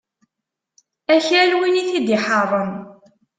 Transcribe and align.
Akal 1.15 1.51
win 1.59 1.79
i 1.81 1.83
t-id-iḥeṛṛen. 1.87 2.71